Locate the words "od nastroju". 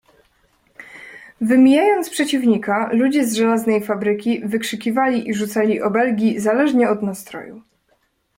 6.89-7.61